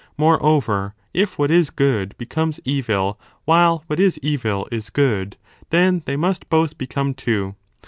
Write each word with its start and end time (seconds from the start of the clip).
1 0.15 0.25
More 0.25 0.37
15 0.37 0.49
over, 0.49 0.93
if 1.13 1.37
what 1.37 1.51
is 1.51 1.69
good 1.69 2.17
becomes 2.17 2.59
evil 2.65 3.19
while 3.45 3.83
what 3.85 3.99
is 3.99 4.17
evil 4.23 4.67
is 4.71 4.89
good, 4.89 5.33
2 5.33 5.37
then 5.69 6.01
they 6.07 6.15
must 6.15 6.49
both 6.49 6.75
become 6.75 7.13
two. 7.13 7.55